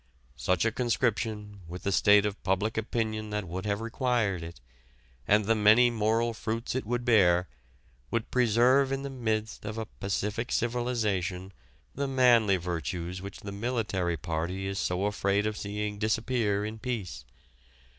such 0.35 0.65
a 0.65 0.71
conscription, 0.71 1.59
with 1.67 1.83
the 1.83 1.91
state 1.91 2.25
of 2.25 2.41
public 2.41 2.75
opinion 2.75 3.29
that 3.29 3.47
would 3.47 3.67
have 3.67 3.81
required 3.81 4.41
it, 4.41 4.59
and 5.27 5.45
the 5.45 5.53
many 5.53 5.91
moral 5.91 6.33
fruits 6.33 6.73
it 6.73 6.87
would 6.87 7.05
bear, 7.05 7.47
would 8.09 8.31
preserve 8.31 8.91
in 8.91 9.03
the 9.03 9.11
midst 9.11 9.63
of 9.63 9.77
a 9.77 9.85
pacific 9.85 10.51
civilization 10.51 11.53
the 11.93 12.07
manly 12.07 12.57
virtues 12.57 13.21
which 13.21 13.41
the 13.41 13.51
military 13.51 14.17
party 14.17 14.65
is 14.65 14.79
so 14.79 15.05
afraid 15.05 15.45
of 15.45 15.55
seeing 15.55 15.99
disappear 15.99 16.65
in 16.65 16.79
peace.... 16.79 17.23